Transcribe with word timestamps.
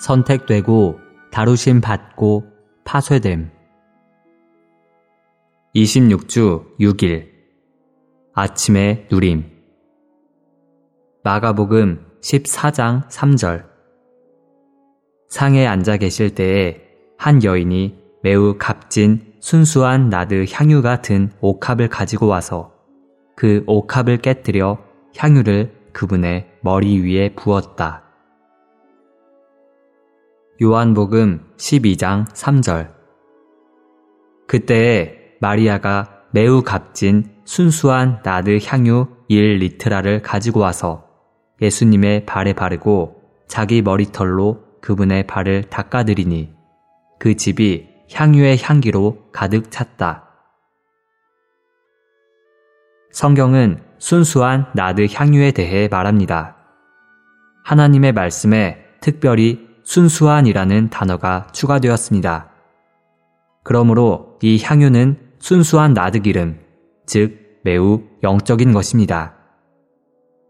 선택되고 0.00 0.98
다루심 1.30 1.80
받고 1.80 2.44
파쇄됨. 2.84 3.50
26주 5.74 6.78
6일 6.80 7.28
아침의 8.34 9.06
누림 9.10 9.44
마가복음 11.22 12.04
14장 12.22 13.08
3절 13.08 13.66
상에 15.28 15.66
앉아 15.66 15.98
계실 15.98 16.34
때에 16.34 16.80
한 17.16 17.44
여인이 17.44 17.96
매우 18.22 18.56
값진 18.58 19.34
순수한 19.38 20.08
나드 20.08 20.46
향유가 20.50 21.02
든 21.02 21.30
옥합을 21.40 21.88
가지고 21.88 22.26
와서 22.26 22.72
그 23.36 23.62
옥합을 23.66 24.16
깨뜨려 24.18 24.78
향유를 25.16 25.90
그분의 25.92 26.50
머리 26.62 27.00
위에 27.00 27.34
부었다. 27.34 28.09
요한복음 30.62 31.54
12장 31.56 32.28
3절 32.34 32.92
그때에 34.46 35.16
마리아가 35.40 36.24
매우 36.32 36.62
값진 36.62 37.32
순수한 37.46 38.20
나드 38.22 38.58
향유 38.62 39.06
1리트라를 39.30 40.20
가지고 40.22 40.60
와서 40.60 41.08
예수님의 41.62 42.26
발에 42.26 42.52
바르고 42.52 43.22
자기 43.48 43.80
머리털로 43.80 44.62
그분의 44.82 45.26
발을 45.26 45.70
닦아드리니 45.70 46.52
그 47.18 47.36
집이 47.36 47.88
향유의 48.12 48.58
향기로 48.62 49.30
가득 49.32 49.70
찼다. 49.70 50.28
성경은 53.12 53.82
순수한 53.96 54.66
나드 54.74 55.06
향유에 55.10 55.52
대해 55.52 55.88
말합니다. 55.88 56.56
하나님의 57.64 58.12
말씀에 58.12 58.84
특별히 59.00 59.69
순수한이라는 59.90 60.90
단어가 60.90 61.48
추가되었습니다. 61.50 62.48
그러므로 63.64 64.38
이 64.40 64.62
향유는 64.62 65.18
순수한 65.40 65.94
나드 65.94 66.20
기름, 66.20 66.60
즉 67.06 67.58
매우 67.64 68.04
영적인 68.22 68.72
것입니다. 68.72 69.34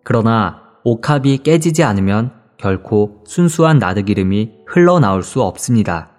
그러나 0.05 0.61
옥합이 0.85 1.39
깨지지 1.39 1.83
않으면 1.85 2.35
결코 2.59 3.25
순수한 3.27 3.79
나드 3.79 4.03
기름이 4.03 4.57
흘러나올 4.67 5.23
수 5.23 5.41
없습니다. 5.41 6.11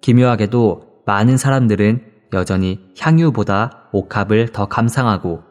기묘하게도 0.00 1.02
많은 1.04 1.36
사람들은 1.36 2.00
여전히 2.32 2.80
향유보다 2.98 3.90
옥합을 3.92 4.52
더 4.52 4.64
감상하고 4.64 5.42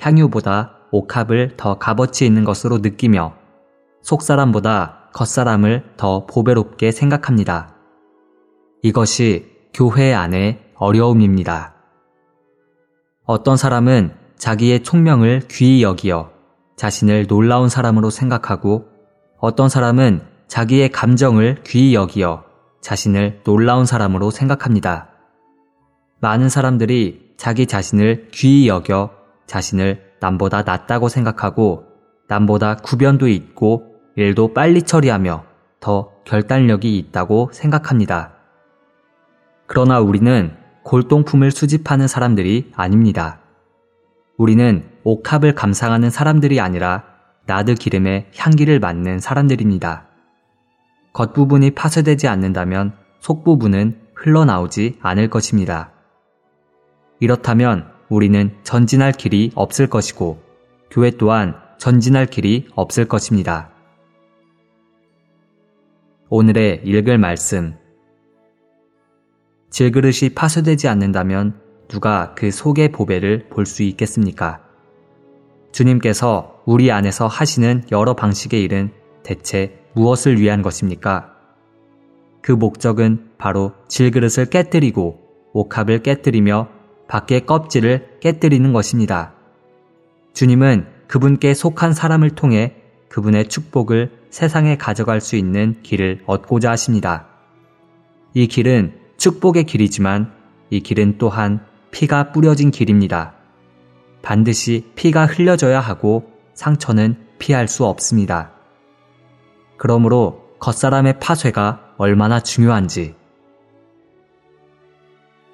향유보다 0.00 0.78
옥합을 0.90 1.56
더 1.56 1.78
값어치 1.78 2.26
있는 2.26 2.42
것으로 2.42 2.78
느끼며 2.78 3.34
속사람보다 4.02 4.97
겉사람을 5.18 5.94
더 5.96 6.26
보배롭게 6.26 6.92
생각합니다. 6.92 7.74
이것이 8.82 9.50
교회 9.74 10.14
안의 10.14 10.60
어려움입니다. 10.76 11.74
어떤 13.24 13.56
사람은 13.56 14.14
자기의 14.36 14.84
총명을 14.84 15.48
귀히 15.50 15.82
여기어 15.82 16.30
자신을 16.76 17.26
놀라운 17.26 17.68
사람으로 17.68 18.10
생각하고 18.10 18.86
어떤 19.38 19.68
사람은 19.68 20.22
자기의 20.46 20.90
감정을 20.90 21.64
귀히 21.66 21.96
여기어 21.96 22.44
자신을 22.80 23.40
놀라운 23.42 23.86
사람으로 23.86 24.30
생각합니다. 24.30 25.08
많은 26.20 26.48
사람들이 26.48 27.34
자기 27.36 27.66
자신을 27.66 28.28
귀히 28.32 28.68
여겨 28.68 29.10
자신을 29.48 30.12
남보다 30.20 30.62
낫다고 30.62 31.08
생각하고 31.08 31.86
남보다 32.28 32.76
구변도 32.76 33.26
있고 33.26 33.97
일도 34.18 34.52
빨리 34.52 34.82
처리하며 34.82 35.44
더 35.78 36.10
결단력이 36.24 36.98
있다고 36.98 37.50
생각합니다. 37.52 38.32
그러나 39.68 40.00
우리는 40.00 40.56
골동품을 40.82 41.52
수집하는 41.52 42.08
사람들이 42.08 42.72
아닙니다. 42.74 43.38
우리는 44.36 44.84
옥합을 45.04 45.54
감상하는 45.54 46.10
사람들이 46.10 46.58
아니라 46.58 47.04
나드 47.46 47.76
기름의 47.76 48.32
향기를 48.36 48.80
맡는 48.80 49.20
사람들입니다. 49.20 50.06
겉부분이 51.12 51.70
파쇄되지 51.70 52.26
않는다면 52.26 52.94
속부분은 53.20 54.00
흘러나오지 54.16 54.98
않을 55.00 55.30
것입니다. 55.30 55.92
이렇다면 57.20 57.86
우리는 58.08 58.56
전진할 58.64 59.12
길이 59.12 59.52
없을 59.54 59.86
것이고 59.86 60.42
교회 60.90 61.12
또한 61.12 61.54
전진할 61.78 62.26
길이 62.26 62.66
없을 62.74 63.04
것입니다. 63.04 63.77
오늘의 66.30 66.82
읽을 66.84 67.16
말씀 67.16 67.74
질그릇이 69.70 70.34
파쇄되지 70.34 70.86
않는다면 70.86 71.58
누가 71.88 72.34
그 72.34 72.50
속의 72.50 72.92
보배를 72.92 73.48
볼 73.48 73.64
수 73.64 73.82
있겠습니까? 73.82 74.60
주님께서 75.72 76.62
우리 76.66 76.92
안에서 76.92 77.26
하시는 77.26 77.82
여러 77.92 78.12
방식의 78.12 78.62
일은 78.62 78.90
대체 79.22 79.80
무엇을 79.94 80.38
위한 80.38 80.60
것입니까? 80.60 81.34
그 82.42 82.52
목적은 82.52 83.30
바로 83.38 83.72
질그릇을 83.88 84.50
깨뜨리고 84.50 85.20
옥합을 85.54 86.02
깨뜨리며 86.02 86.68
밖의 87.08 87.46
껍질을 87.46 88.18
깨뜨리는 88.20 88.70
것입니다. 88.74 89.32
주님은 90.34 90.88
그분께 91.06 91.54
속한 91.54 91.94
사람을 91.94 92.32
통해 92.32 92.76
그분의 93.08 93.48
축복을 93.48 94.17
세상에 94.30 94.76
가져갈 94.76 95.20
수 95.20 95.36
있는 95.36 95.76
길을 95.82 96.22
얻고자 96.26 96.70
하십니다. 96.70 97.26
이 98.34 98.46
길은 98.46 98.94
축복의 99.16 99.64
길이지만 99.64 100.32
이 100.70 100.80
길은 100.80 101.18
또한 101.18 101.64
피가 101.90 102.32
뿌려진 102.32 102.70
길입니다. 102.70 103.34
반드시 104.22 104.90
피가 104.94 105.26
흘려져야 105.26 105.80
하고 105.80 106.30
상처는 106.54 107.16
피할 107.38 107.68
수 107.68 107.84
없습니다. 107.84 108.52
그러므로 109.76 110.48
겉사람의 110.58 111.20
파쇄가 111.20 111.94
얼마나 111.96 112.40
중요한지 112.40 113.14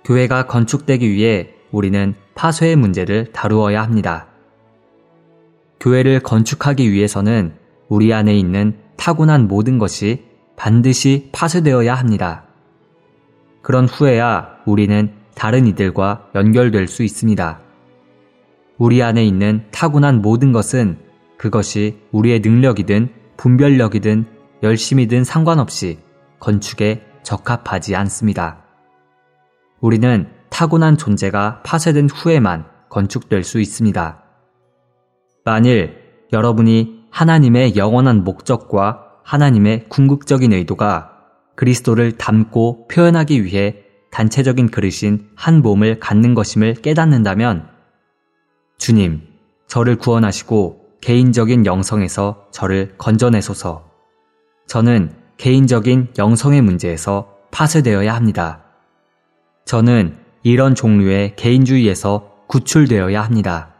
교회가 0.05 0.47
건축되기 0.47 1.11
위해 1.11 1.55
우리는 1.71 2.15
파쇄의 2.35 2.77
문제를 2.77 3.33
다루어야 3.33 3.83
합니다. 3.83 4.29
교회를 5.81 6.21
건축하기 6.21 6.91
위해서는 6.91 7.55
우리 7.89 8.13
안에 8.13 8.37
있는 8.37 8.79
타고난 8.97 9.49
모든 9.49 9.79
것이 9.79 10.25
반드시 10.57 11.29
파쇄되어야 11.33 11.95
합니다. 11.95 12.45
그런 13.63 13.87
후에야 13.87 14.59
우리는 14.67 15.13
다른 15.35 15.67
이들과 15.67 16.29
연결될 16.35 16.87
수 16.87 17.03
있습니다. 17.03 17.61
우리 18.79 19.03
안에 19.03 19.25
있는 19.25 19.65
타고난 19.71 20.23
모든 20.23 20.53
것은 20.53 20.99
그것이 21.37 21.99
우리의 22.13 22.41
능력이든 22.41 23.09
분별력이든 23.37 24.27
열심이든 24.63 25.25
상관없이 25.25 25.99
건축에 26.41 27.03
적합하지 27.23 27.97
않습니다. 27.97 28.65
우리는 29.81 30.29
타고난 30.51 30.97
존재가 30.97 31.63
파쇄된 31.65 32.09
후에만 32.09 32.67
건축될 32.89 33.45
수 33.45 33.61
있습니다. 33.61 34.23
만일 35.45 35.99
여러분이 36.33 37.04
하나님의 37.15 37.77
영원한 37.77 38.25
목적과 38.25 39.05
하나님의 39.23 39.89
궁극적인 39.89 40.53
의도가 40.53 41.13
그리스도를 41.55 42.19
담고 42.19 42.89
표현하기 42.89 43.45
위해 43.45 43.77
단체적인 44.11 44.73
그릇인 44.73 45.29
한 45.37 45.63
몸을 45.63 46.01
갖는 46.01 46.35
것임을 46.35 46.75
깨닫는다면 46.75 47.69
주님, 48.79 49.23
저를 49.69 49.97
구원하시고 49.97 50.99
개인적인 51.03 51.67
영성에서 51.67 52.49
저를 52.51 52.97
건져내소서. 52.99 53.89
저는 54.67 55.15
개인적인 55.37 56.15
영성의 56.19 56.63
문제에서 56.63 57.29
파쇄되어야 57.53 58.13
합니다. 58.13 58.65
저는 59.67 60.17
이런 60.43 60.75
종류의 60.75 61.37
개인주의에서 61.37 62.33
구출되어야 62.49 63.23
합니다. 63.23 63.74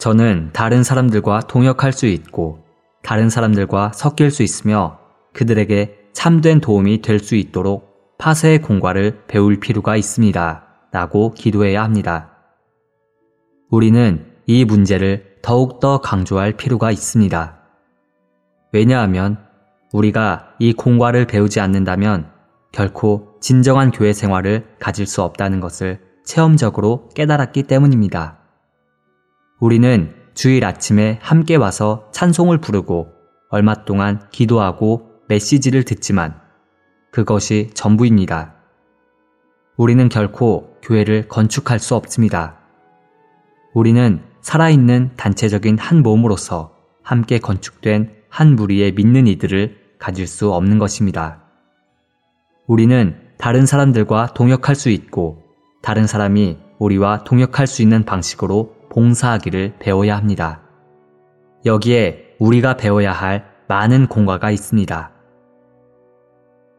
저는 0.00 0.48
다른 0.54 0.82
사람들과 0.82 1.40
동역할 1.40 1.92
수 1.92 2.06
있고 2.06 2.64
다른 3.02 3.28
사람들과 3.28 3.92
섞일 3.94 4.30
수 4.30 4.42
있으며 4.42 4.98
그들에게 5.34 6.08
참된 6.14 6.60
도움이 6.60 7.02
될 7.02 7.20
수 7.20 7.36
있도록 7.36 8.16
파쇄의 8.16 8.62
공과를 8.62 9.24
배울 9.28 9.60
필요가 9.60 9.96
있습니다. 9.96 10.64
라고 10.90 11.32
기도해야 11.34 11.84
합니다. 11.84 12.30
우리는 13.70 14.26
이 14.46 14.64
문제를 14.64 15.36
더욱더 15.42 16.00
강조할 16.00 16.54
필요가 16.56 16.90
있습니다. 16.90 17.58
왜냐하면 18.72 19.38
우리가 19.92 20.54
이 20.58 20.72
공과를 20.72 21.26
배우지 21.26 21.60
않는다면 21.60 22.30
결코 22.72 23.38
진정한 23.40 23.90
교회 23.90 24.14
생활을 24.14 24.66
가질 24.80 25.06
수 25.06 25.22
없다는 25.22 25.60
것을 25.60 26.00
체험적으로 26.24 27.10
깨달았기 27.14 27.64
때문입니다. 27.64 28.39
우리는 29.60 30.14
주일 30.32 30.64
아침에 30.64 31.18
함께 31.20 31.54
와서 31.54 32.08
찬송을 32.12 32.62
부르고 32.62 33.08
얼마 33.50 33.84
동안 33.84 34.22
기도하고 34.30 35.10
메시지를 35.28 35.84
듣지만 35.84 36.40
그것이 37.10 37.70
전부입니다. 37.74 38.54
우리는 39.76 40.08
결코 40.08 40.76
교회를 40.82 41.28
건축할 41.28 41.78
수 41.78 41.94
없습니다. 41.94 42.56
우리는 43.74 44.22
살아있는 44.40 45.10
단체적인 45.18 45.76
한 45.78 46.02
몸으로서 46.02 46.74
함께 47.02 47.38
건축된 47.38 48.14
한 48.30 48.56
무리의 48.56 48.92
믿는 48.92 49.26
이들을 49.26 49.76
가질 49.98 50.26
수 50.26 50.54
없는 50.54 50.78
것입니다. 50.78 51.42
우리는 52.66 53.14
다른 53.36 53.66
사람들과 53.66 54.32
동역할 54.32 54.74
수 54.74 54.88
있고 54.88 55.42
다른 55.82 56.06
사람이 56.06 56.56
우리와 56.78 57.24
동역할 57.24 57.66
수 57.66 57.82
있는 57.82 58.06
방식으로 58.06 58.79
봉사하기를 58.90 59.74
배워야 59.78 60.16
합니다. 60.16 60.60
여기에 61.64 62.36
우리가 62.38 62.76
배워야 62.76 63.12
할 63.12 63.46
많은 63.68 64.06
공과가 64.06 64.50
있습니다. 64.50 65.12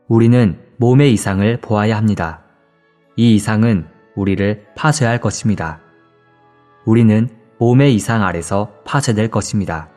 우리는 0.07 0.59
몸의 0.77 1.13
이상을 1.13 1.61
보아야 1.61 1.95
합니다. 1.97 2.43
이 3.15 3.35
이상은 3.35 3.87
우리를 4.15 4.65
파쇄할 4.75 5.19
것입니다. 5.19 5.79
우리는 6.85 7.29
몸의 7.59 7.95
이상 7.95 8.23
아래서 8.23 8.71
파쇄될 8.83 9.29
것입니다. 9.29 9.89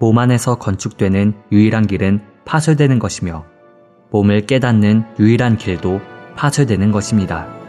몸 0.00 0.18
안에서 0.18 0.56
건축되는 0.56 1.34
유일한 1.52 1.86
길은 1.86 2.20
파쇄되는 2.44 2.98
것이며 2.98 3.44
몸을 4.10 4.46
깨닫는 4.46 5.04
유일한 5.18 5.56
길도 5.56 6.00
파쇄되는 6.36 6.90
것입니다. 6.90 7.59